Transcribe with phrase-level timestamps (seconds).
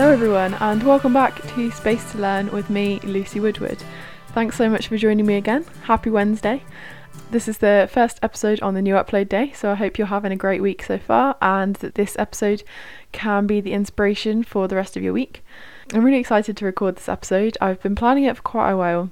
[0.00, 3.84] Hello, everyone, and welcome back to Space to Learn with me, Lucy Woodward.
[4.28, 5.66] Thanks so much for joining me again.
[5.82, 6.62] Happy Wednesday.
[7.30, 10.32] This is the first episode on the new upload day, so I hope you're having
[10.32, 12.62] a great week so far and that this episode
[13.12, 15.44] can be the inspiration for the rest of your week.
[15.92, 17.58] I'm really excited to record this episode.
[17.60, 19.10] I've been planning it for quite a while,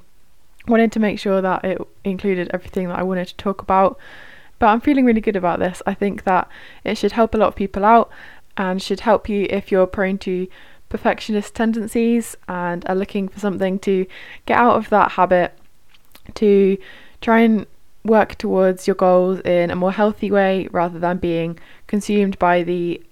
[0.67, 3.99] wanted to make sure that it included everything that I wanted to talk about,
[4.59, 5.83] but I'm feeling really good about this.
[5.85, 6.49] I think that
[6.83, 8.11] it should help a lot of people out
[8.57, 10.49] and should help you if you're prone to
[10.89, 14.07] perfectionist tendencies and are looking for something to
[14.47, 15.53] get out of that habit
[16.35, 16.79] to
[17.21, 17.67] try and
[18.05, 23.03] work towards your goals in a more healthy way rather than being consumed by the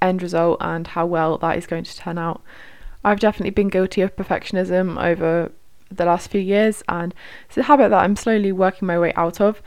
[0.00, 2.42] end result and how well that is going to turn out.
[3.04, 5.50] I've definitely been guilty of perfectionism over
[5.90, 7.14] the last few years and
[7.48, 9.62] it's a habit that I'm slowly working my way out of.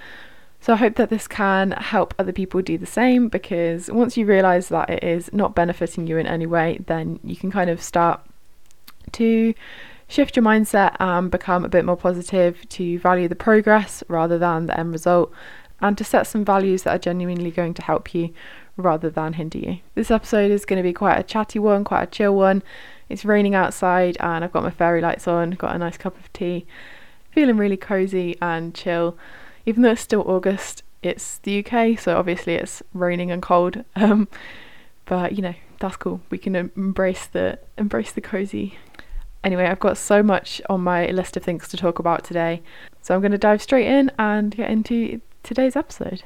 [0.66, 4.26] So I hope that this can help other people do the same because once you
[4.26, 7.84] realize that it is not benefiting you in any way, then you can kind of
[7.84, 8.20] start
[9.12, 9.54] to
[10.08, 14.66] shift your mindset and become a bit more positive to value the progress rather than
[14.66, 15.32] the end result
[15.82, 18.34] and to set some values that are genuinely going to help you
[18.76, 19.78] rather than hinder you.
[19.94, 22.64] This episode is going to be quite a chatty one, quite a chill one.
[23.08, 26.34] It's raining outside and I've got my fairy lights on, got a nice cup of
[26.34, 26.66] tea,
[27.30, 29.16] feeling really cozy and chill
[29.66, 33.84] even though it's still August, it's the UK, so obviously it's raining and cold.
[33.96, 34.28] Um,
[35.06, 36.22] but you know that's cool.
[36.32, 38.78] We can embrace the embrace the cozy.
[39.44, 42.64] Anyway, I've got so much on my list of things to talk about today,
[43.02, 46.24] so I'm going to dive straight in and get into today's episode.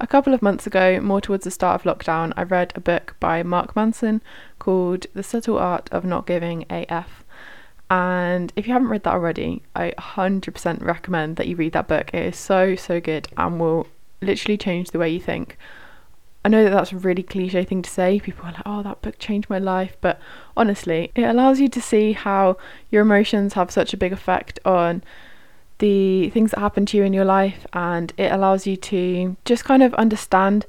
[0.00, 3.16] A couple of months ago, more towards the start of lockdown, I read a book
[3.20, 4.22] by Mark Manson
[4.58, 7.21] called The Subtle Art of Not Giving AF.
[7.92, 12.08] And if you haven't read that already, I 100% recommend that you read that book.
[12.14, 13.86] It is so, so good and will
[14.22, 15.58] literally change the way you think.
[16.42, 18.18] I know that that's a really cliche thing to say.
[18.18, 19.98] People are like, oh, that book changed my life.
[20.00, 20.18] But
[20.56, 22.56] honestly, it allows you to see how
[22.90, 25.04] your emotions have such a big effect on
[25.76, 27.66] the things that happen to you in your life.
[27.74, 30.64] And it allows you to just kind of understand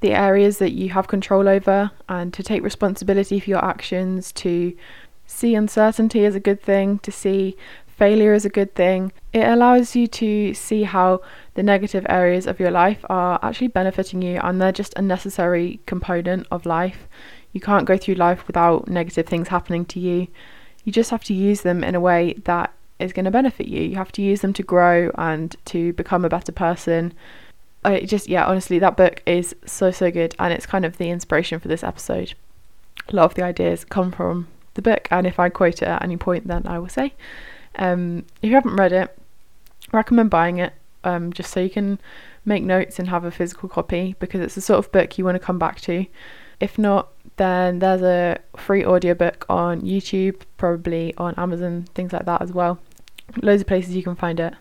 [0.00, 4.76] the areas that you have control over and to take responsibility for your actions, to
[5.26, 7.56] see uncertainty as a good thing, to see
[7.96, 9.12] failure as a good thing.
[9.32, 11.20] It allows you to see how
[11.54, 15.80] the negative areas of your life are actually benefiting you and they're just a necessary
[15.86, 17.08] component of life.
[17.52, 20.26] You can't go through life without negative things happening to you.
[20.84, 23.82] You just have to use them in a way that is going to benefit you.
[23.82, 27.12] You have to use them to grow and to become a better person.
[27.84, 31.10] I just, yeah, honestly, that book is so, so good and it's kind of the
[31.10, 32.34] inspiration for this episode.
[33.08, 36.02] A lot of the ideas come from the book, and if I quote it at
[36.02, 37.14] any point, then I will say.
[37.76, 39.16] Um, if you haven't read it,
[39.92, 40.72] recommend buying it
[41.04, 41.98] um, just so you can
[42.44, 45.34] make notes and have a physical copy because it's the sort of book you want
[45.34, 46.06] to come back to.
[46.60, 52.42] If not, then there's a free audiobook on YouTube, probably on Amazon, things like that
[52.42, 52.78] as well.
[53.42, 54.54] Loads of places you can find it.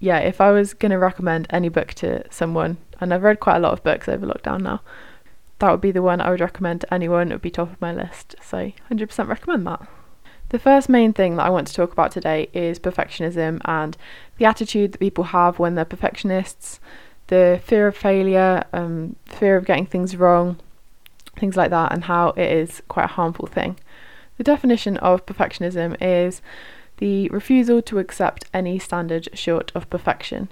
[0.00, 3.56] Yeah, if I was going to recommend any book to someone, and I've read quite
[3.56, 4.80] a lot of books over lockdown now,
[5.58, 7.30] that would be the one I would recommend to anyone.
[7.30, 8.36] It would be top of my list.
[8.42, 9.86] So 100% recommend that.
[10.50, 13.96] The first main thing that I want to talk about today is perfectionism and
[14.38, 16.80] the attitude that people have when they're perfectionists,
[17.26, 20.58] the fear of failure, um, fear of getting things wrong,
[21.36, 23.78] things like that, and how it is quite a harmful thing.
[24.38, 26.40] The definition of perfectionism is
[26.96, 30.48] the refusal to accept any standard short of perfection.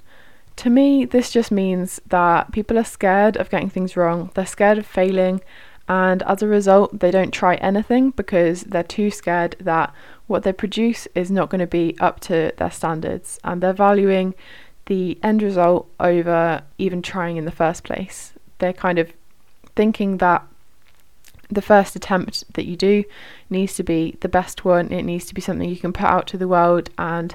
[0.57, 4.79] To me, this just means that people are scared of getting things wrong, they're scared
[4.79, 5.43] of failing,
[5.89, 9.95] and as a result, they don't try anything because they're too scared that
[10.27, 14.35] what they produce is not going to be up to their standards, and they're valuing
[14.87, 18.33] the end result over even trying in the first place.
[18.59, 19.13] They're kind of
[19.75, 20.43] thinking that
[21.49, 23.05] the first attempt that you do
[23.51, 26.27] needs to be the best one, it needs to be something you can put out
[26.29, 27.35] to the world and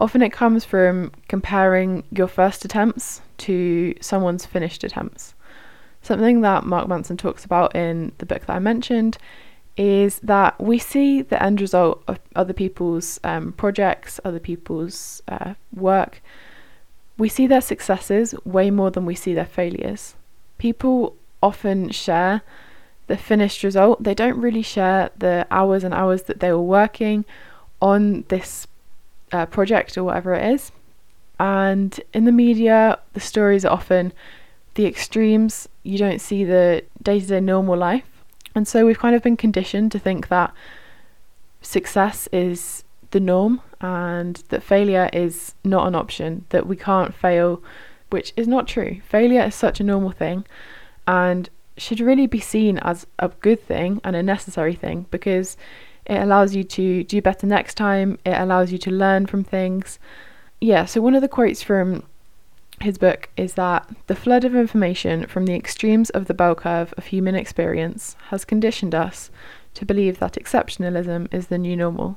[0.00, 5.34] Often it comes from comparing your first attempts to someone's finished attempts.
[6.00, 9.18] Something that Mark Manson talks about in the book that I mentioned
[9.76, 15.52] is that we see the end result of other people's um, projects, other people's uh,
[15.74, 16.22] work.
[17.18, 20.14] We see their successes way more than we see their failures.
[20.56, 22.40] People often share
[23.06, 27.24] the finished result, they don't really share the hours and hours that they were working
[27.82, 28.66] on this
[29.32, 30.72] uh, project or whatever it is.
[31.38, 34.12] And in the media, the stories are often
[34.74, 35.68] the extremes.
[35.82, 38.04] You don't see the day to day normal life.
[38.54, 40.52] And so we've kind of been conditioned to think that
[41.62, 47.62] success is the norm and that failure is not an option, that we can't fail,
[48.10, 49.00] which is not true.
[49.08, 50.44] Failure is such a normal thing.
[51.06, 55.56] And should really be seen as a good thing and a necessary thing because
[56.10, 60.00] it allows you to do better next time, it allows you to learn from things.
[60.60, 62.02] Yeah, so one of the quotes from
[62.80, 66.92] his book is that the flood of information from the extremes of the bell curve
[66.96, 69.30] of human experience has conditioned us
[69.74, 72.16] to believe that exceptionalism is the new normal.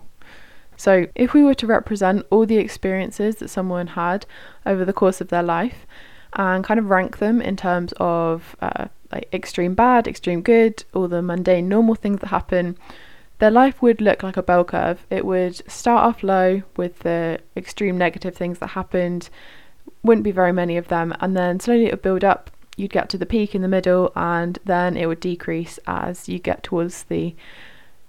[0.76, 4.26] So, if we were to represent all the experiences that someone had
[4.66, 5.86] over the course of their life
[6.34, 11.08] and kind of rank them in terms of uh, like extreme bad, extreme good, all
[11.08, 12.76] the mundane, normal things that happen,
[13.44, 15.06] their life would look like a bell curve.
[15.10, 19.30] It would start off low with the extreme negative things that happened,
[20.02, 22.50] wouldn't be very many of them, and then slowly it would build up.
[22.78, 26.40] You'd get to the peak in the middle, and then it would decrease as you
[26.40, 27.36] get towards the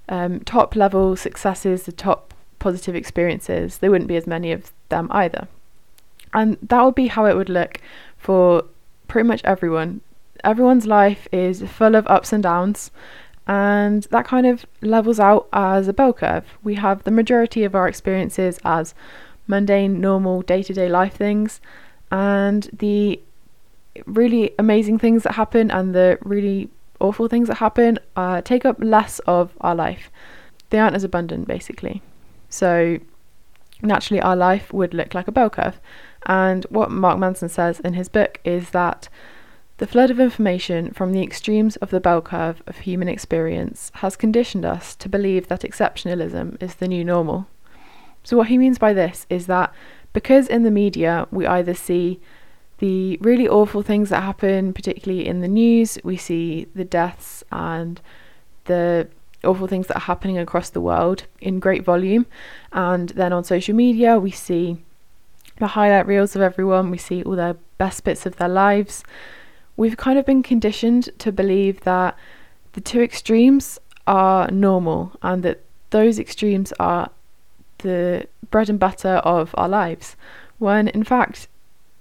[0.09, 3.79] um, top level successes, the top positive experiences.
[3.79, 5.49] There wouldn't be as many of them either.
[6.33, 7.81] And that would be how it would look
[8.19, 8.67] for
[9.09, 10.01] pretty much everyone.
[10.45, 12.93] Everyone's life is full of ups and downs,
[13.47, 16.45] and that kind of levels out as a bell curve.
[16.63, 18.95] We have the majority of our experiences as
[19.47, 21.61] mundane, normal, day to day life things,
[22.11, 23.21] and the
[24.07, 26.71] really amazing things that happen and the really
[27.01, 30.11] awful things that happen uh, take up less of our life.
[30.71, 32.03] They aren't as abundant, basically.
[32.49, 32.99] So,
[33.83, 35.81] naturally, our life would look like a bell curve.
[36.27, 39.09] And what Mark Manson says in his book is that
[39.85, 44.17] the flood of information from the extremes of the bell curve of human experience has
[44.17, 47.47] conditioned us to believe that exceptionalism is the new normal.
[48.23, 49.75] So, what he means by this is that
[50.15, 52.19] because in the media we either see
[52.79, 58.01] the really awful things that happen, particularly in the news, we see the deaths and
[58.65, 59.07] the
[59.45, 62.25] awful things that are happening across the world in great volume,
[62.73, 64.79] and then on social media, we see
[65.59, 69.05] the highlight reels of everyone, we see all their best bits of their lives.
[69.77, 72.17] We've kind of been conditioned to believe that
[72.73, 75.61] the two extremes are normal and that
[75.91, 77.11] those extremes are
[77.79, 80.17] the bread and butter of our lives,
[80.59, 81.49] when in fact,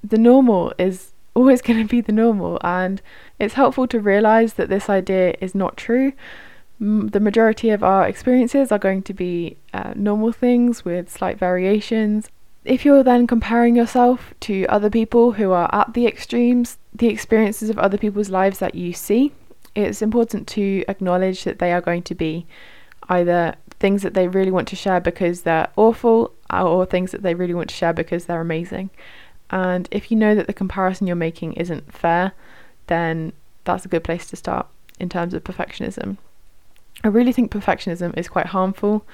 [0.03, 2.59] the normal is always going to be the normal.
[2.63, 3.01] And
[3.39, 6.13] it's helpful to realize that this idea is not true.
[6.79, 12.29] the majority of our experiences are going to be uh, normal things with slight variations.
[12.65, 17.69] If you're then comparing yourself to other people who are at the extremes, the experiences
[17.69, 19.33] of other people's lives that you see,
[19.75, 22.45] it's important to acknowledge that they are going to be
[23.09, 27.21] either things that they really want to share because they're awful uh, or things that
[27.21, 28.89] they really want to share because they're amazing.
[29.49, 32.31] And if you know that the comparison you're making isn't fair,
[32.87, 33.33] then
[33.65, 34.67] that's a good place to start
[34.99, 36.17] in terms of perfectionism.
[37.03, 39.05] I really think perfectionism is quite harmful.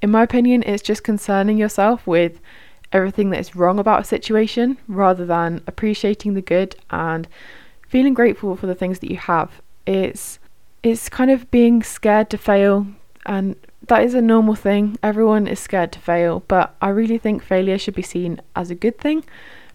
[0.00, 2.40] In my opinion, it's just concerning yourself with
[2.92, 7.28] everything that is wrong about a situation rather than appreciating the good and
[7.88, 9.60] feeling grateful for the things that you have.
[9.86, 10.38] It's
[10.82, 12.86] it's kind of being scared to fail
[13.26, 13.56] and
[13.88, 14.96] that is a normal thing.
[15.02, 18.74] Everyone is scared to fail, but I really think failure should be seen as a
[18.74, 19.24] good thing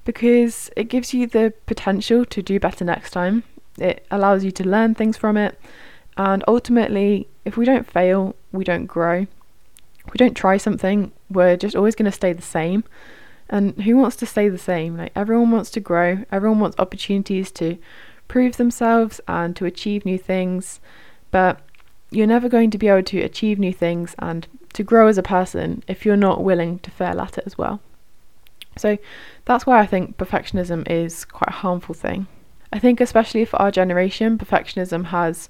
[0.05, 3.43] because it gives you the potential to do better next time.
[3.77, 5.59] It allows you to learn things from it,
[6.15, 9.25] and ultimately, if we don't fail, we don't grow.
[10.11, 12.83] We don't try something, we're just always going to stay the same.
[13.49, 14.97] And who wants to stay the same?
[14.97, 17.77] Like everyone wants to grow, everyone wants opportunities to
[18.27, 20.79] prove themselves and to achieve new things.
[21.31, 21.59] But
[22.11, 25.23] you're never going to be able to achieve new things and to grow as a
[25.23, 27.79] person if you're not willing to fail at it as well.
[28.77, 28.97] So
[29.45, 32.27] that's why I think perfectionism is quite a harmful thing.
[32.71, 35.47] I think, especially for our generation, perfectionism has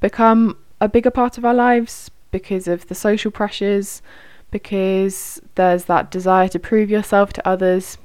[0.00, 4.02] become a bigger part of our lives because of the social pressures,
[4.50, 7.98] because there's that desire to prove yourself to others,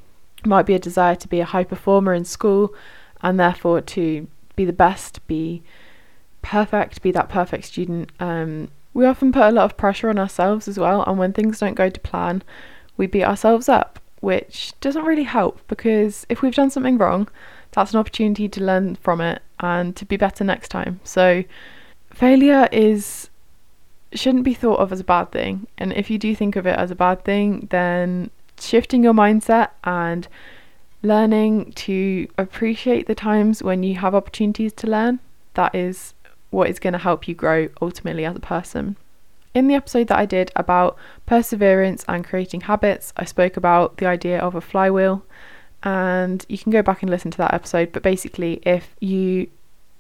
[0.46, 2.74] might be a desire to be a high performer in school,
[3.22, 5.64] and therefore to be the best, be
[6.42, 8.12] perfect, be that perfect student.
[8.20, 11.60] Um, we often put a lot of pressure on ourselves as well, and when things
[11.60, 12.44] don't go to plan,
[12.98, 17.28] we beat ourselves up, which doesn't really help because if we've done something wrong,
[17.72, 21.02] that's an opportunity to learn from it and to be better next time.
[21.04, 21.44] So,
[22.10, 23.30] failure is
[24.16, 26.78] shouldn't be thought of as a bad thing, and if you do think of it
[26.78, 28.30] as a bad thing, then
[28.60, 30.28] shifting your mindset and
[31.02, 35.20] learning to appreciate the times when you have opportunities to learn
[35.56, 36.14] that is
[36.52, 38.96] what is going to help you grow ultimately as a person.
[39.54, 44.06] In the episode that I did about perseverance and creating habits, I spoke about the
[44.06, 45.26] idea of a flywheel,
[45.84, 47.92] and you can go back and listen to that episode.
[47.92, 49.48] But basically, if you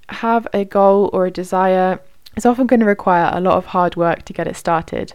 [0.09, 1.99] have a goal or a desire,
[2.35, 5.13] it's often going to require a lot of hard work to get it started.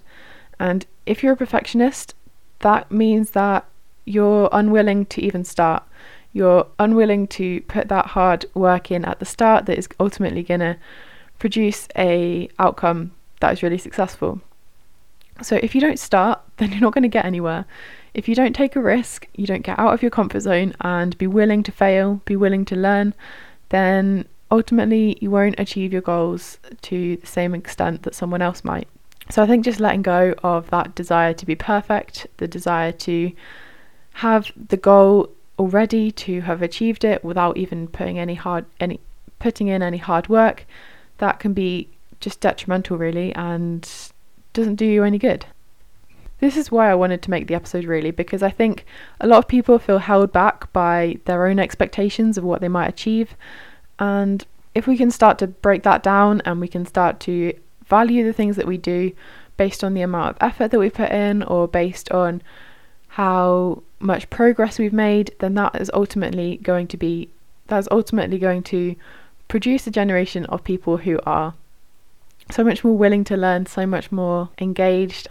[0.58, 2.14] And if you're a perfectionist,
[2.60, 3.64] that means that
[4.04, 5.82] you're unwilling to even start.
[6.32, 10.60] You're unwilling to put that hard work in at the start that is ultimately going
[10.60, 10.76] to
[11.38, 14.40] produce a outcome that is really successful.
[15.42, 17.64] So if you don't start, then you're not going to get anywhere.
[18.12, 21.16] If you don't take a risk, you don't get out of your comfort zone and
[21.16, 23.14] be willing to fail, be willing to learn,
[23.68, 28.88] then ultimately you won't achieve your goals to the same extent that someone else might.
[29.30, 33.32] So I think just letting go of that desire to be perfect, the desire to
[34.14, 38.98] have the goal already to have achieved it without even putting any hard any
[39.38, 40.66] putting in any hard work,
[41.18, 41.88] that can be
[42.18, 43.88] just detrimental really and
[44.52, 45.46] doesn't do you any good.
[46.40, 48.84] This is why I wanted to make the episode really because I think
[49.20, 52.88] a lot of people feel held back by their own expectations of what they might
[52.88, 53.36] achieve
[54.00, 57.52] and if we can start to break that down and we can start to
[57.86, 59.12] value the things that we do
[59.56, 62.42] based on the amount of effort that we put in or based on
[63.08, 67.28] how much progress we've made, then that is ultimately going to be
[67.66, 68.96] that's ultimately going to
[69.46, 71.54] produce a generation of people who are
[72.50, 75.28] so much more willing to learn, so much more engaged.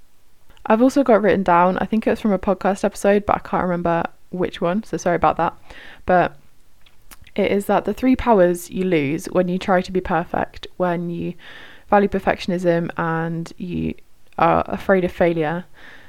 [0.66, 3.40] I've also got written down, I think it was from a podcast episode, but I
[3.40, 5.58] can't remember which one, so sorry about that.
[6.06, 6.38] But
[7.40, 11.10] it is that the three powers you lose when you try to be perfect, when
[11.10, 11.34] you
[11.90, 13.96] value perfectionism and you
[14.38, 15.64] are afraid of failure,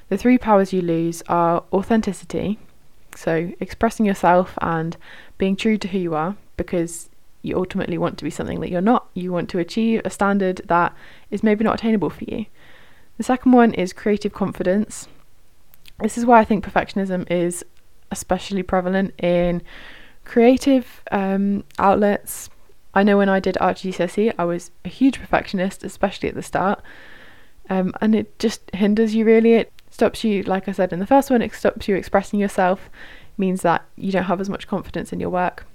[0.09, 2.59] the three powers you lose are authenticity,
[3.15, 4.97] so expressing yourself and
[5.39, 7.09] being true to who you are because
[7.43, 9.09] you ultimately want to be something that you're not.
[9.15, 10.93] You want to achieve a standard that
[11.31, 12.47] is maybe not attainable for you.
[13.19, 15.07] The second one is creative confidence.
[16.01, 17.65] This is why I think perfectionism is
[18.11, 19.63] especially prevalent in
[20.31, 22.51] creative um, outlets.
[22.95, 26.43] I know when I did art GCSE, I was a huge perfectionist, especially at the
[26.43, 26.81] start,
[27.69, 29.55] um, and it just hinders you really.
[29.55, 32.89] It stops you, like I said in the first one, it stops you expressing yourself,
[33.37, 35.67] means that you don't have as much confidence in your work.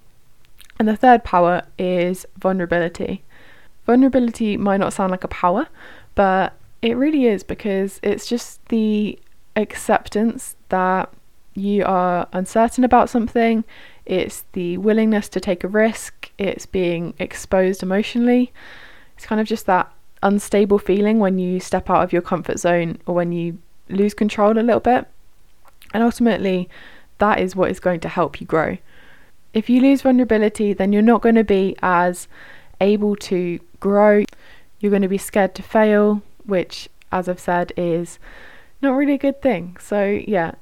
[0.79, 3.23] And the third power is vulnerability.
[3.85, 5.67] Vulnerability might not sound like a power,
[6.15, 9.19] but it really is because it's just the
[9.57, 11.13] acceptance that
[11.55, 13.65] you are uncertain about something,
[14.05, 18.53] it's the willingness to take a risk, it's being exposed emotionally.
[19.15, 22.99] It's kind of just that unstable feeling when you step out of your comfort zone
[23.05, 23.59] or when you
[23.89, 25.07] lose control a little bit.
[25.93, 26.69] And ultimately,
[27.19, 28.77] that is what is going to help you grow.
[29.53, 32.27] If you lose vulnerability, then you're not going to be as
[32.81, 34.23] able to grow.
[34.79, 38.19] You're going to be scared to fail, which, as I've said, is
[38.81, 39.77] not really a good thing.
[39.79, 40.55] So, yeah,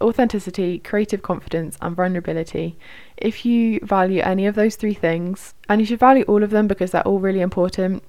[0.00, 2.76] authenticity, creative confidence, and vulnerability.
[3.16, 6.68] If you value any of those three things, and you should value all of them
[6.68, 8.02] because they're all really important,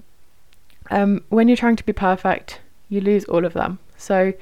[0.90, 3.78] um, when you're trying to be perfect, you lose all of them.
[3.96, 4.32] So,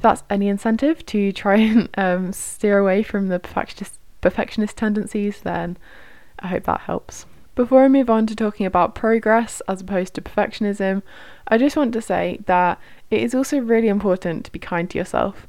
[0.00, 5.76] that's any incentive to try and um, steer away from the perfectionist, perfectionist tendencies, then
[6.38, 7.26] I hope that helps.
[7.54, 11.02] Before I move on to talking about progress as opposed to perfectionism,
[11.48, 12.78] I just want to say that
[13.10, 15.46] it is also really important to be kind to yourself.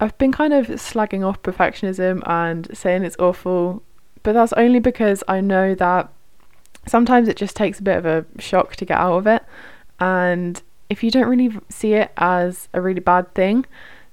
[0.00, 3.82] I've been kind of slagging off perfectionism and saying it's awful,
[4.22, 6.10] but that's only because I know that
[6.86, 9.44] sometimes it just takes a bit of a shock to get out of it.
[10.00, 10.60] And
[10.90, 13.64] if you don't really see it as a really bad thing,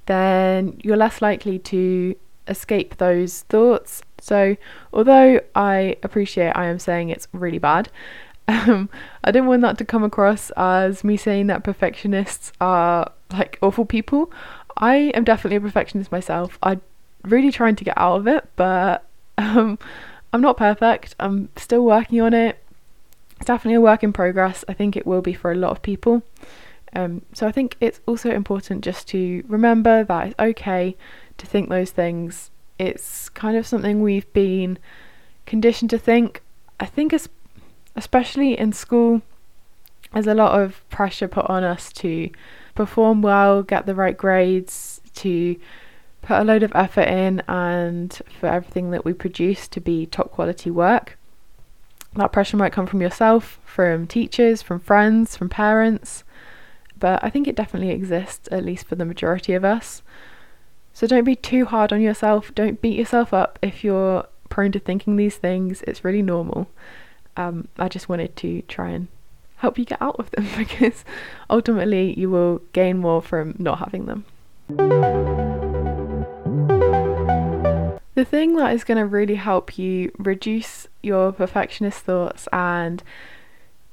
[0.06, 2.16] then you're less likely to
[2.48, 4.04] escape those thoughts.
[4.20, 4.56] So,
[4.94, 7.90] although I appreciate I am saying it's really bad,
[8.48, 8.90] um,
[9.24, 13.86] I didn't want that to come across as me saying that perfectionists are like awful
[13.86, 14.32] people.
[14.78, 16.58] I am definitely a perfectionist myself.
[16.64, 16.82] I'm
[17.24, 19.06] really trying to get out of it, but
[19.38, 19.78] um,
[20.34, 21.16] I'm not perfect.
[21.20, 22.58] I'm still working on it.
[23.38, 24.64] It's definitely a work in progress.
[24.68, 26.24] I think it will be for a lot of people.
[26.94, 30.96] Um, so I think it's also important just to remember that it's okay
[31.38, 32.52] to think those things.
[32.78, 34.78] It's kind of something we've been
[35.46, 36.42] conditioned to think.
[36.80, 37.30] I think, it's,
[37.96, 39.22] especially in school,
[40.14, 42.30] there's a lot of pressure put on us to
[42.76, 45.56] perform well, get the right grades, to
[46.22, 50.32] put a load of effort in, and for everything that we produce to be top
[50.32, 51.18] quality work.
[52.16, 56.24] That pressure might come from yourself, from teachers, from friends, from parents
[57.02, 60.04] but I think it definitely exists, at least for the majority of us.
[60.94, 62.54] So don't be too hard on yourself.
[62.54, 65.82] Don't beat yourself up if you're prone to thinking these things.
[65.88, 66.70] It's really normal.
[67.36, 69.08] Um, I just wanted to try and
[69.62, 71.06] help you get out of them because
[71.50, 74.26] ultimately you will gain more from not having them.
[78.16, 83.02] The thing that is going to really help you reduce your perfectionist thoughts and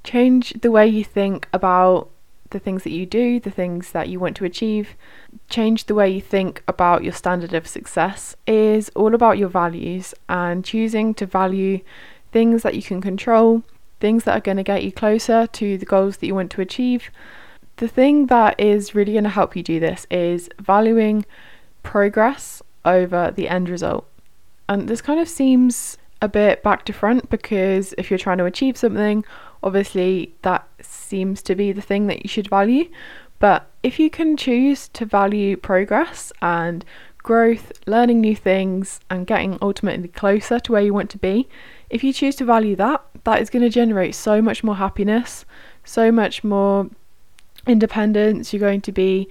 [0.04, 2.08] change the way you think about
[2.50, 4.96] the things that you do, the things that you want to achieve,
[5.50, 10.14] change the way you think about your standard of success is all about your values
[10.30, 11.80] and choosing to value
[12.32, 13.62] things that you can control,
[14.00, 16.60] things that are going to get you closer to the goals that you want to
[16.60, 17.10] achieve.
[17.76, 21.24] The thing that is really going to help you do this is valuing
[21.82, 24.06] progress over the end result.
[24.68, 28.44] And this kind of seems a bit back to front because if you're trying to
[28.44, 29.24] achieve something,
[29.62, 32.90] obviously that seems to be the thing that you should value.
[33.38, 36.84] But if you can choose to value progress and
[37.28, 41.46] growth, learning new things, and getting ultimately closer to where you want to be,
[41.90, 45.44] if you choose to value that, that is going to generate so much more happiness,
[45.84, 46.88] so much more
[47.66, 48.54] independence.
[48.54, 49.28] You're going to be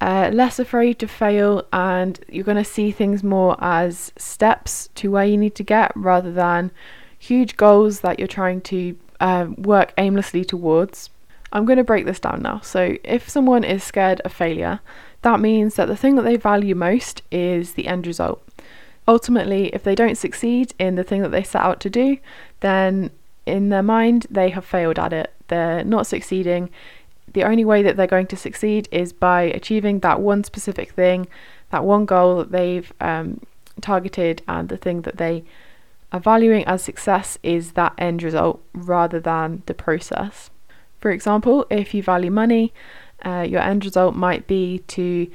[0.00, 5.10] uh, less afraid to fail, and you're going to see things more as steps to
[5.10, 6.70] where you need to get rather than
[7.18, 11.10] huge goals that you're trying to uh, work aimlessly towards.
[11.52, 12.60] I'm going to break this down now.
[12.60, 14.80] So, if someone is scared of failure,
[15.22, 18.42] that means that the thing that they value most is the end result.
[19.06, 22.18] Ultimately, if they don't succeed in the thing that they set out to do,
[22.60, 23.10] then
[23.46, 25.32] in their mind, they have failed at it.
[25.48, 26.70] They're not succeeding
[27.32, 31.28] the only way that they're going to succeed is by achieving that one specific thing,
[31.70, 33.40] that one goal that they've um,
[33.80, 35.44] targeted, and the thing that they
[36.12, 40.50] are valuing as success is that end result rather than the process.
[41.00, 42.72] For example, if you value money,
[43.24, 45.30] uh, your end result might be to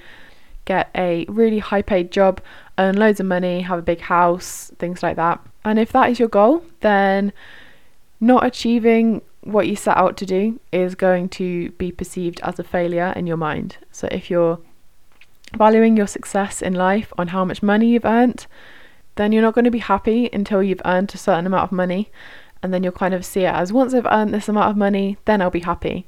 [0.66, 2.42] get a really high paid job,
[2.78, 5.40] earn loads of money, have a big house, things like that.
[5.66, 7.34] And if that is your goal, then
[8.20, 12.64] not achieving what you set out to do is going to be perceived as a
[12.64, 13.78] failure in your mind.
[13.92, 14.60] So if you're
[15.56, 18.48] valuing your success in life on how much money you've earned,
[19.16, 22.10] then you're not going to be happy until you've earned a certain amount of money.
[22.62, 25.18] And then you'll kind of see it as once I've earned this amount of money,
[25.26, 26.08] then I'll be happy.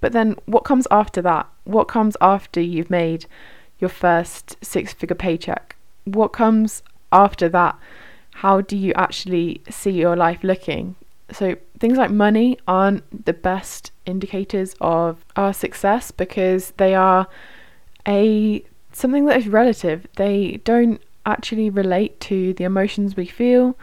[0.00, 1.48] But then what comes after that?
[1.64, 3.26] What comes after you've made
[3.78, 5.76] your first six figure paycheck?
[6.04, 7.78] What comes after that?
[8.34, 10.96] How do you actually see your life looking?
[11.32, 17.26] So things like money aren't the best indicators of our success because they are
[18.06, 20.06] a something that is relative.
[20.16, 23.76] They don't actually relate to the emotions we feel.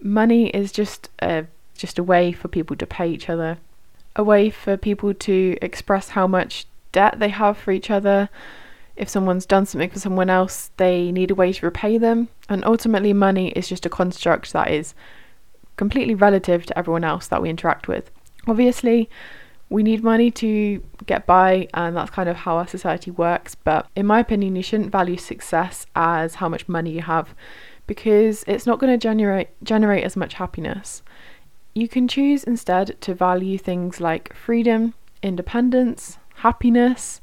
[0.00, 1.46] Money is just a
[1.76, 3.58] just a way for people to pay each other,
[4.16, 8.28] a way for people to express how much debt they have for each other.
[8.96, 12.28] If someone's done something for someone else, they need a way to repay them.
[12.48, 14.94] And ultimately, money is just a construct that is
[15.76, 18.10] completely relative to everyone else that we interact with.
[18.46, 19.08] Obviously,
[19.70, 23.54] we need money to get by, and that's kind of how our society works.
[23.54, 27.34] But in my opinion, you shouldn't value success as how much money you have
[27.86, 31.02] because it's not going to generate generate as much happiness.
[31.74, 37.20] You can choose instead to value things like freedom, independence, happiness,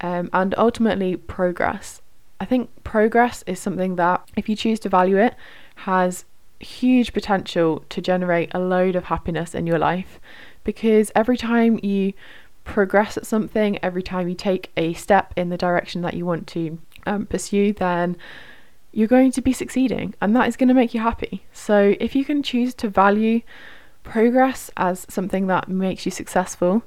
[0.00, 2.00] um, and ultimately progress.
[2.40, 5.34] I think progress is something that, if you choose to value it,
[5.76, 6.24] has
[6.60, 10.18] huge potential to generate a load of happiness in your life
[10.64, 12.12] because every time you
[12.64, 16.46] progress at something, every time you take a step in the direction that you want
[16.48, 18.16] to um, pursue, then
[18.96, 21.44] you're going to be succeeding and that is going to make you happy.
[21.52, 23.42] So, if you can choose to value
[24.04, 26.82] progress as something that makes you successful,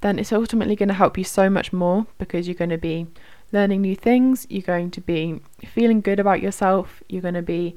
[0.00, 3.08] then it's ultimately going to help you so much more because you're going to be
[3.50, 7.74] learning new things, you're going to be feeling good about yourself, you're going to be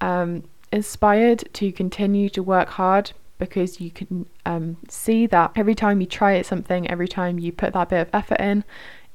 [0.00, 6.00] um, inspired to continue to work hard because you can um, see that every time
[6.00, 8.64] you try at something, every time you put that bit of effort in,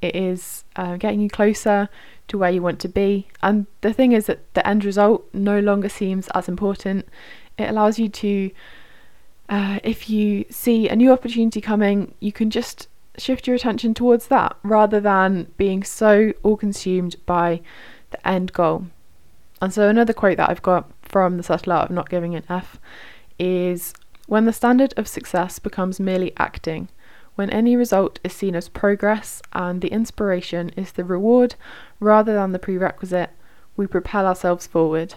[0.02, 1.88] it is uh, getting you closer
[2.28, 3.28] to where you want to be.
[3.42, 7.08] And the thing is that the end result no longer seems as important.
[7.58, 8.50] It allows you to,
[9.48, 14.28] uh, if you see a new opportunity coming, you can just shift your attention towards
[14.28, 17.60] that rather than being so all consumed by
[18.10, 18.86] the end goal.
[19.60, 22.44] And so, another quote that I've got from The Subtle Art of Not Giving an
[22.48, 22.78] F
[23.38, 23.92] is
[24.26, 26.88] when the standard of success becomes merely acting,
[27.34, 31.54] when any result is seen as progress and the inspiration is the reward
[31.98, 33.30] rather than the prerequisite,
[33.76, 35.14] we propel ourselves forward.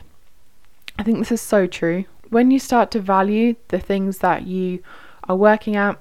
[0.98, 2.06] I think this is so true.
[2.30, 4.84] When you start to value the things that you
[5.28, 6.00] are working at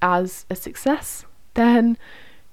[0.00, 1.96] as a success, then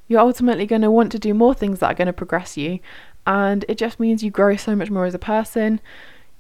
[0.08, 2.80] you're ultimately going to want to do more things that are going to progress you.
[3.26, 5.82] And it just means you grow so much more as a person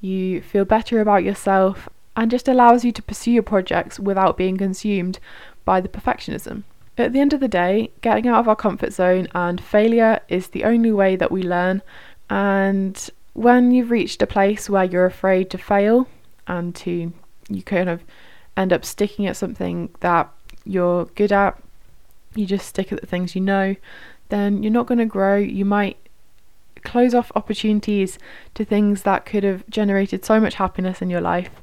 [0.01, 4.57] you feel better about yourself, and just allows you to pursue your projects without being
[4.57, 5.19] consumed
[5.69, 6.63] by the perfectionism.
[6.97, 10.47] At the end of the day, getting out of our comfort zone and failure is
[10.47, 11.83] the only way that we learn.
[12.27, 12.97] And
[13.33, 16.07] when you've reached a place where you're afraid to fail
[16.47, 17.13] and to
[17.49, 18.01] you kind of
[18.57, 20.27] end up sticking at something that
[20.65, 21.61] you're good at,
[22.33, 23.75] you just stick at the things you know,
[24.29, 25.37] then you're not going to grow.
[25.37, 25.97] You might
[26.83, 28.17] close off opportunities
[28.55, 31.61] to things that could have generated so much happiness in your life.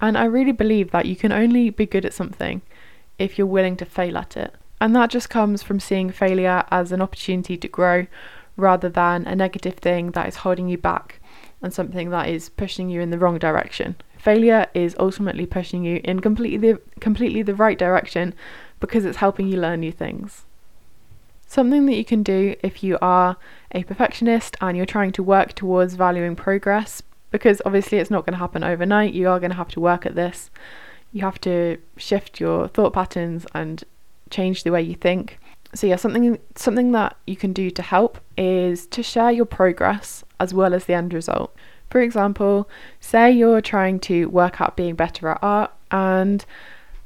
[0.00, 2.62] And I really believe that you can only be good at something
[3.18, 4.54] if you're willing to fail at it.
[4.80, 8.06] And that just comes from seeing failure as an opportunity to grow
[8.56, 11.20] rather than a negative thing that is holding you back
[11.62, 13.96] and something that is pushing you in the wrong direction.
[14.18, 18.34] Failure is ultimately pushing you in completely the, completely the right direction
[18.80, 20.44] because it's helping you learn new things.
[21.46, 23.36] Something that you can do if you are
[23.72, 28.34] a perfectionist and you're trying to work towards valuing progress, because obviously it's not going
[28.34, 30.50] to happen overnight, you are going to have to work at this.
[31.14, 33.84] You have to shift your thought patterns and
[34.30, 35.38] change the way you think.
[35.72, 40.24] So yeah, something something that you can do to help is to share your progress
[40.40, 41.54] as well as the end result.
[41.88, 46.44] For example, say you're trying to work out being better at art and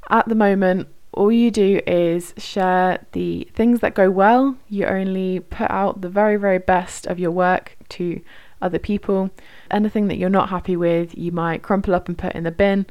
[0.09, 4.55] at the moment all you do is share the things that go well.
[4.69, 8.21] You only put out the very, very best of your work to
[8.61, 9.29] other people.
[9.71, 12.85] Anything that you're not happy with, you might crumple up and put in the bin.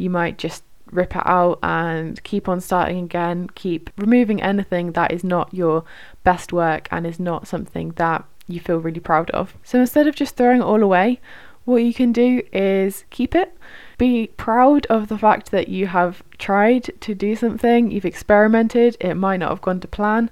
[0.00, 3.48] You might just rip it out and keep on starting again.
[3.54, 5.84] Keep removing anything that is not your
[6.24, 9.54] best work and is not something that you feel really proud of.
[9.62, 11.20] So instead of just throwing it all away,
[11.64, 13.56] what you can do is keep it
[13.98, 19.14] be proud of the fact that you have tried to do something, you've experimented, it
[19.14, 20.30] might not have gone to plan,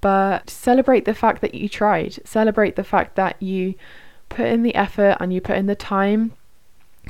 [0.00, 2.20] but celebrate the fact that you tried.
[2.24, 3.74] Celebrate the fact that you
[4.28, 6.32] put in the effort and you put in the time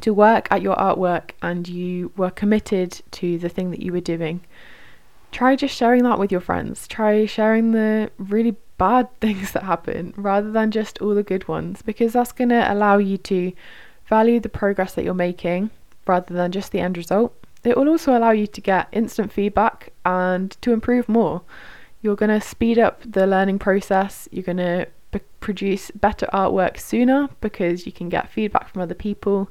[0.01, 4.01] to work at your artwork and you were committed to the thing that you were
[4.01, 4.41] doing.
[5.31, 6.89] Try just sharing that with your friends.
[6.89, 11.83] Try sharing the really bad things that happen rather than just all the good ones
[11.83, 13.53] because that's going to allow you to
[14.07, 15.71] value the progress that you're making
[16.07, 17.35] rather than just the end result.
[17.65, 21.43] It will also allow you to get instant feedback and to improve more.
[22.01, 24.89] You're going to speed up the learning process, you're going to
[25.41, 29.51] produce better artwork sooner because you can get feedback from other people.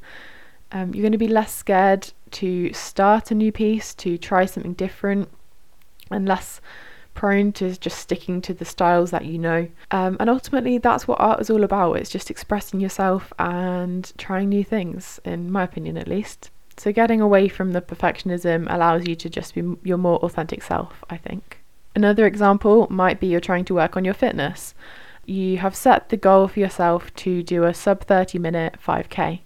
[0.71, 4.73] Um, you're going to be less scared to start a new piece, to try something
[4.73, 5.29] different,
[6.09, 6.61] and less
[7.13, 9.67] prone to just sticking to the styles that you know.
[9.91, 11.97] Um, and ultimately, that's what art is all about.
[11.97, 16.49] It's just expressing yourself and trying new things, in my opinion, at least.
[16.77, 21.03] So, getting away from the perfectionism allows you to just be your more authentic self,
[21.09, 21.59] I think.
[21.95, 24.73] Another example might be you're trying to work on your fitness.
[25.25, 29.41] You have set the goal for yourself to do a sub 30 minute 5k,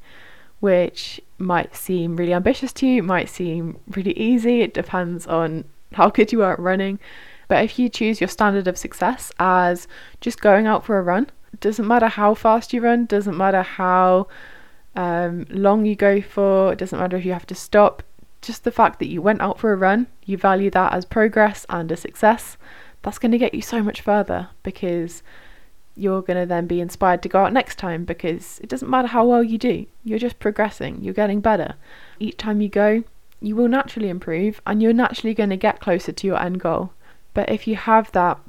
[0.65, 4.61] which might seem really ambitious to you, might seem really easy.
[4.61, 6.97] It depends on how good you are at running.
[7.47, 9.87] But if you choose your standard of success as
[10.21, 14.27] just going out for a run, doesn't matter how fast you run, doesn't matter how
[14.95, 18.01] um, long you go for, it doesn't matter if you have to stop.
[18.41, 21.67] Just the fact that you went out for a run, you value that as progress
[21.69, 22.57] and a success,
[23.03, 25.21] that's going to get you so much further because
[25.95, 29.07] you're going to then be inspired to go out next time because it doesn't matter
[29.07, 31.75] how well you do, you're just progressing, you're getting better.
[32.19, 33.03] Each time you go,
[33.41, 36.91] you will naturally improve and you're naturally going to get closer to your end goal.
[37.33, 38.39] But if you have that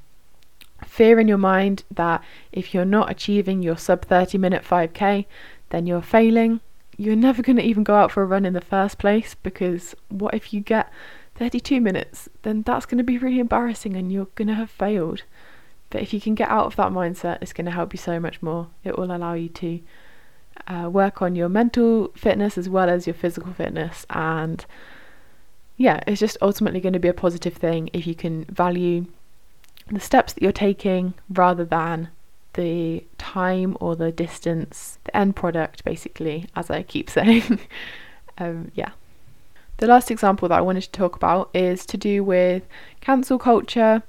[0.84, 5.26] fear in your mind that if you're not achieving your sub 30 minute 5k,
[5.70, 6.60] then you're failing,
[6.96, 9.94] you're never going to even go out for a run in the first place because
[10.08, 10.90] what if you get
[11.34, 12.28] 32 minutes?
[12.42, 15.22] Then that's going to be really embarrassing and you're going to have failed.
[15.96, 18.20] But if you can get out of that mindset, it's going to help you so
[18.20, 18.68] much more.
[18.84, 19.80] It will allow you to
[20.66, 24.66] uh, work on your mental fitness as well as your physical fitness and
[25.78, 29.06] yeah, it's just ultimately going to be a positive thing if you can value
[29.90, 32.10] the steps that you're taking rather than
[32.52, 37.58] the time or the distance, the end product, basically, as I keep saying.
[38.36, 38.90] um, yeah.
[39.78, 42.64] The last example that I wanted to talk about is to do with
[43.00, 44.02] cancel culture.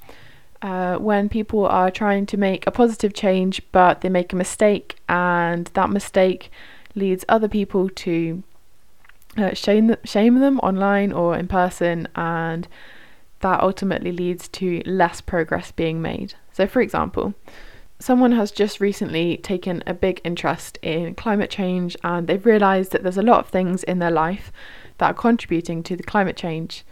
[0.61, 4.95] Uh, when people are trying to make a positive change, but they make a mistake,
[5.07, 6.51] and that mistake
[6.95, 8.41] leads other people to
[9.37, 12.67] uh, shame shame them online or in person, and
[13.41, 16.33] that ultimately leads to less progress being made.
[16.51, 17.35] So, for example,
[17.99, 23.03] someone has just recently taken a big interest in climate change and they've realised that
[23.03, 24.51] there's a lot of things in their life
[24.97, 26.83] that are contributing to the climate change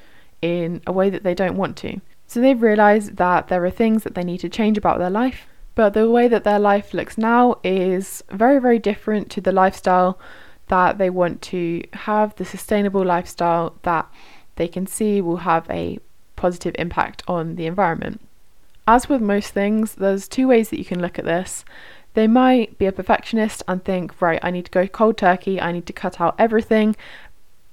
[0.41, 1.99] in a way that they don't want to.
[2.27, 5.47] So they've realised that there are things that they need to change about their life,
[5.75, 10.19] but the way that their life looks now is very, very different to the lifestyle
[10.67, 14.09] that they want to have the sustainable lifestyle that
[14.55, 15.99] they can see will have a
[16.35, 18.21] positive impact on the environment.
[18.87, 21.65] As with most things, there's two ways that you can look at this.
[22.13, 25.71] They might be a perfectionist and think, right, I need to go cold turkey, I
[25.71, 26.95] need to cut out everything,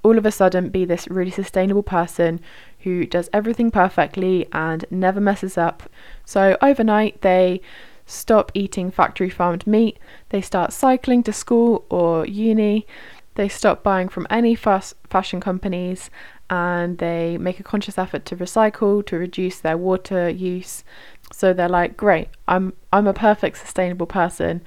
[0.03, 2.41] all of a sudden be this really sustainable person
[2.85, 5.85] who does everything perfectly and never messes up.
[6.25, 7.61] So overnight, they
[8.07, 9.99] stop eating factory farmed meat,
[10.31, 12.87] they start cycling to school or uni,
[13.35, 16.11] they stop buying from any fast fashion companies,
[16.51, 20.85] and they make a conscious effort to recycle, to reduce their water use.
[21.33, 24.63] So they're like, great, I'm I'm a perfect sustainable person.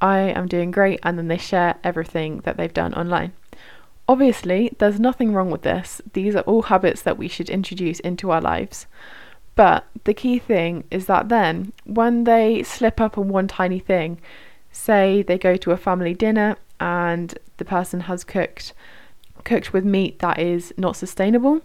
[0.00, 3.32] I am doing great, and then they share everything that they've done online.
[4.08, 6.02] Obviously, there's nothing wrong with this.
[6.12, 8.86] These are all habits that we should introduce into our lives.
[9.54, 14.20] But the key thing is that then, when they slip up on one tiny thing,
[14.70, 18.72] say they go to a family dinner and the person has cooked
[19.44, 21.60] cooked with meat that is not sustainable,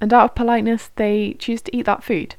[0.00, 2.34] and out of politeness they choose to eat that food,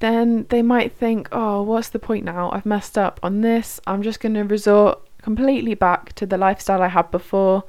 [0.00, 2.50] then they might think, oh, what's the point now?
[2.50, 3.80] I've messed up on this.
[3.86, 7.64] I'm just going to resort completely back to the lifestyle I had before.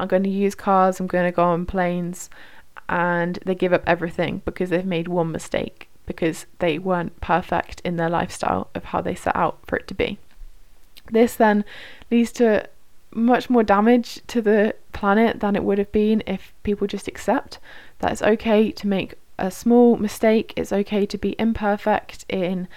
[0.00, 2.30] I'm going to use cars, I'm going to go on planes,
[2.88, 7.96] and they give up everything because they've made one mistake because they weren't perfect in
[7.96, 10.18] their lifestyle of how they set out for it to be.
[11.10, 11.64] This then
[12.10, 12.68] leads to
[13.12, 17.58] much more damage to the planet than it would have been if people just accept
[17.98, 22.68] that it's okay to make a small mistake, it's okay to be imperfect in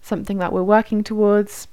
[0.00, 1.68] something that we're working towards.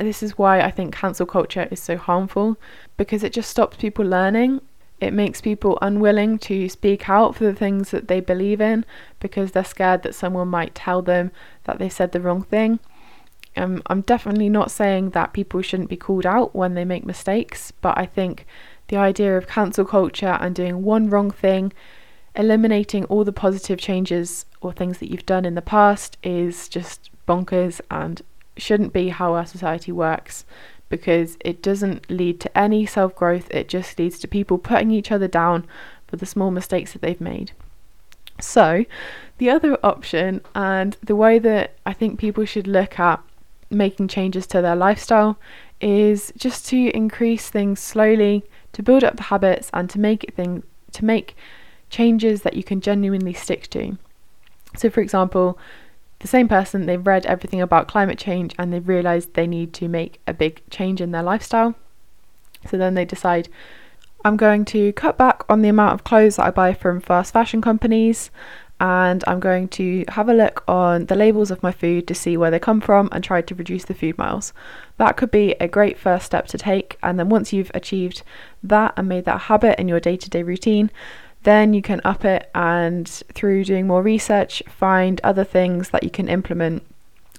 [0.00, 2.56] This is why I think cancel culture is so harmful
[2.96, 4.60] because it just stops people learning
[5.00, 8.84] it makes people unwilling to speak out for the things that they believe in
[9.20, 11.30] because they're scared that someone might tell them
[11.64, 12.80] that they said the wrong thing.
[13.56, 17.72] Um, I'm definitely not saying that people shouldn't be called out when they make mistakes,
[17.80, 18.44] but I think
[18.88, 21.72] the idea of cancel culture and doing one wrong thing,
[22.34, 27.10] eliminating all the positive changes or things that you've done in the past is just
[27.26, 28.22] bonkers and
[28.58, 30.44] shouldn't be how our society works
[30.88, 35.12] because it doesn't lead to any self growth, it just leads to people putting each
[35.12, 35.66] other down
[36.06, 37.52] for the small mistakes that they've made.
[38.40, 38.84] So,
[39.38, 43.22] the other option, and the way that I think people should look at
[43.70, 45.38] making changes to their lifestyle,
[45.80, 50.34] is just to increase things slowly, to build up the habits, and to make it
[50.34, 51.36] thing to make
[51.90, 53.98] changes that you can genuinely stick to.
[54.76, 55.58] So, for example,
[56.20, 59.88] the same person, they've read everything about climate change and they've realised they need to
[59.88, 61.74] make a big change in their lifestyle.
[62.68, 63.48] So then they decide,
[64.24, 67.32] I'm going to cut back on the amount of clothes that I buy from fast
[67.32, 68.30] fashion companies
[68.80, 72.36] and I'm going to have a look on the labels of my food to see
[72.36, 74.52] where they come from and try to reduce the food miles.
[74.98, 78.22] That could be a great first step to take, and then once you've achieved
[78.62, 80.90] that and made that a habit in your day to day routine,
[81.44, 86.10] then you can up it and through doing more research, find other things that you
[86.10, 86.84] can implement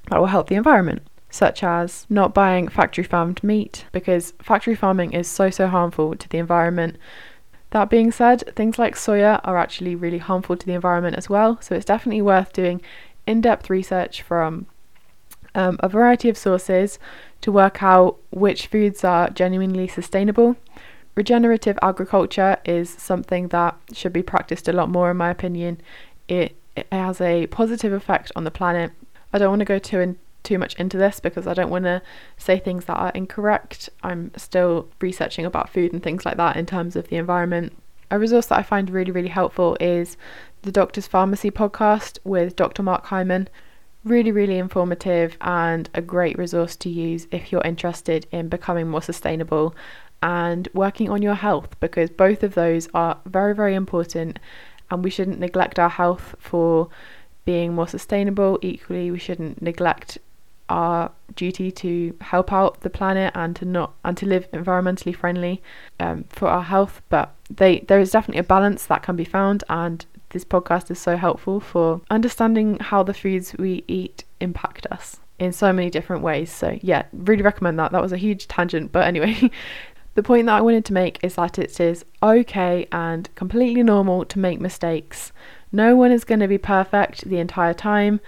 [0.09, 5.13] that will help the environment, such as not buying factory farmed meat because factory farming
[5.13, 6.97] is so, so harmful to the environment.
[7.71, 11.61] That being said, things like soya are actually really harmful to the environment as well,
[11.61, 12.81] so it's definitely worth doing
[13.27, 14.65] in depth research from
[15.53, 16.97] um, a variety of sources
[17.41, 20.55] to work out which foods are genuinely sustainable
[21.19, 25.81] Regenerative agriculture is something that should be practiced a lot more, in my opinion.
[26.29, 28.93] It, it has a positive effect on the planet.
[29.33, 31.83] I don't want to go too in, too much into this because I don't want
[31.83, 32.01] to
[32.37, 33.89] say things that are incorrect.
[34.01, 37.73] I'm still researching about food and things like that in terms of the environment.
[38.09, 40.15] A resource that I find really, really helpful is
[40.61, 42.81] the Doctor's Farmacy podcast with Dr.
[42.81, 43.49] Mark Hyman.
[44.05, 49.01] Really, really informative and a great resource to use if you're interested in becoming more
[49.01, 49.75] sustainable
[50.21, 54.39] and working on your health because both of those are very, very important
[54.91, 56.89] and we shouldn't neglect our health for
[57.45, 58.59] being more sustainable.
[58.61, 60.17] Equally, we shouldn't neglect
[60.69, 65.61] our duty to help out the planet and to not and to live environmentally friendly
[65.99, 67.01] um, for our health.
[67.09, 70.99] But they there is definitely a balance that can be found, and this podcast is
[70.99, 76.21] so helpful for understanding how the foods we eat impact us in so many different
[76.21, 76.51] ways.
[76.51, 77.91] So yeah, really recommend that.
[77.91, 79.49] That was a huge tangent, but anyway,
[80.15, 84.25] The point that I wanted to make is that it is okay and completely normal
[84.25, 85.31] to make mistakes.
[85.71, 88.19] No one is going to be perfect the entire time.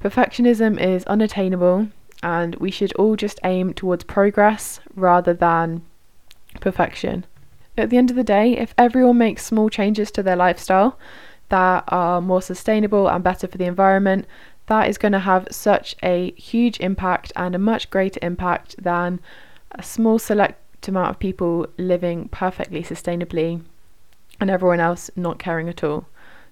[0.00, 1.88] Perfectionism is unattainable,
[2.22, 5.82] and we should all just aim towards progress rather than
[6.60, 7.24] perfection.
[7.76, 10.98] At the end of the day, if everyone makes small changes to their lifestyle
[11.48, 14.26] that are more sustainable and better for the environment,
[14.66, 19.20] that is going to have such a huge impact and a much greater impact than
[19.72, 23.62] a small select amount of people living perfectly sustainably
[24.40, 26.06] and everyone else not caring at all.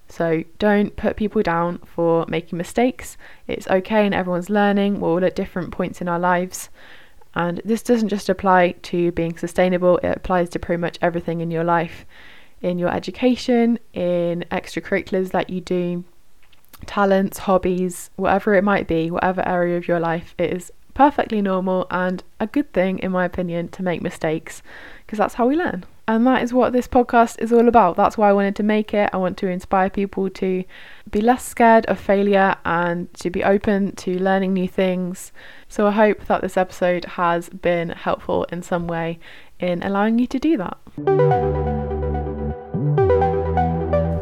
[0.08, 3.16] So don't put people down for making mistakes.
[3.46, 5.00] It's okay and everyone's learning.
[5.00, 6.68] We're all at different points in our lives.
[7.34, 11.52] And this doesn't just apply to being sustainable, it applies to pretty much everything in
[11.52, 12.04] your life.
[12.62, 16.04] in your education, in extracurriculars that you do,
[16.86, 21.86] talents, hobbies, whatever it might be, whatever area of your life, it is perfectly normal
[21.90, 24.62] and a good thing, in my opinion, to make mistakes
[24.98, 25.82] because that's how we learn.
[26.06, 27.96] And that is what this podcast is all about.
[27.96, 29.08] That's why I wanted to make it.
[29.10, 30.62] I want to inspire people to
[31.10, 35.32] be less scared of failure and to be open to learning new things.
[35.70, 39.18] So I hope that this episode has been helpful in some way
[39.58, 40.76] in allowing you to do that.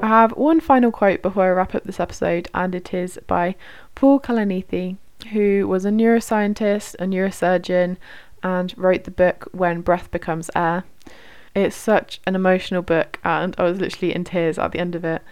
[0.01, 3.57] I have one final quote before I wrap up this episode, and it is by
[3.97, 4.97] Paul Kalanithi,
[5.33, 7.97] who was a neuroscientist, a neurosurgeon,
[8.43, 10.85] and wrote the book When Breath Becomes Air.
[11.55, 15.05] It's such an emotional book, and I was literally in tears at the end of
[15.05, 15.23] it.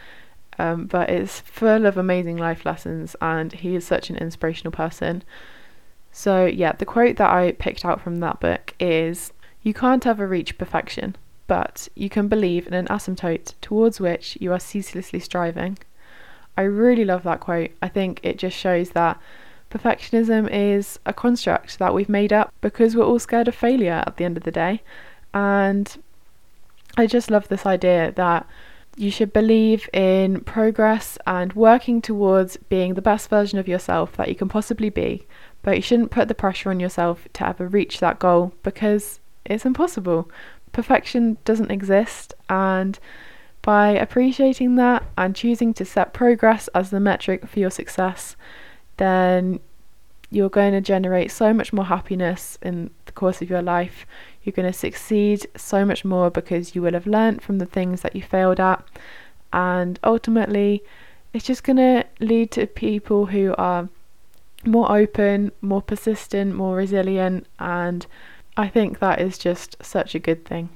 [0.58, 5.22] Um, but it's full of amazing life lessons, and he is such an inspirational person.
[6.10, 10.26] So, yeah, the quote that I picked out from that book is You can't ever
[10.26, 15.78] reach perfection, but you can believe in an asymptote towards which you are ceaselessly striving.
[16.56, 17.72] I really love that quote.
[17.82, 19.20] I think it just shows that
[19.76, 24.16] perfectionism is a construct that we've made up because we're all scared of failure at
[24.16, 24.82] the end of the day.
[25.34, 26.02] And
[26.96, 28.46] I just love this idea that
[28.96, 34.28] you should believe in progress and working towards being the best version of yourself that
[34.28, 35.26] you can possibly be,
[35.62, 39.66] but you shouldn't put the pressure on yourself to ever reach that goal because it's
[39.66, 40.30] impossible.
[40.72, 42.98] Perfection doesn't exist, and
[43.60, 48.36] by appreciating that and choosing to set progress as the metric for your success,
[48.96, 49.60] then
[50.36, 54.06] you're going to generate so much more happiness in the course of your life.
[54.42, 58.02] You're going to succeed so much more because you will have learnt from the things
[58.02, 58.84] that you failed at.
[59.52, 60.84] And ultimately,
[61.32, 63.88] it's just going to lead to people who are
[64.66, 67.46] more open, more persistent, more resilient.
[67.58, 68.06] And
[68.58, 70.68] I think that is just such a good thing.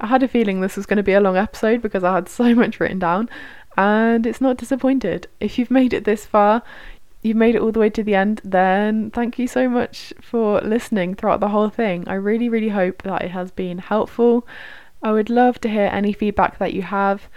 [0.00, 2.28] I had a feeling this was going to be a long episode because I had
[2.28, 3.28] so much written down,
[3.76, 5.26] and it's not disappointed.
[5.40, 6.62] If you've made it this far,
[7.22, 10.60] you've made it all the way to the end, then thank you so much for
[10.60, 12.06] listening throughout the whole thing.
[12.08, 14.46] I really, really hope that it has been helpful.
[15.02, 17.28] I would love to hear any feedback that you have.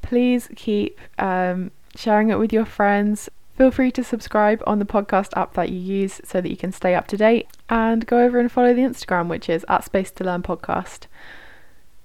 [0.00, 3.28] Please keep um, sharing it with your friends.
[3.56, 6.72] Feel free to subscribe on the podcast app that you use so that you can
[6.72, 10.10] stay up to date and go over and follow the Instagram, which is at Space
[10.12, 11.06] to Learn Podcast.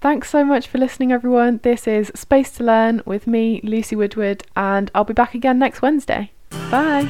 [0.02, 1.60] Thanks so much for listening, everyone.
[1.63, 5.82] This is Space to Learn with me, Lucy Woodward, and I'll be back again next
[5.82, 6.32] Wednesday.
[6.49, 7.10] Bye.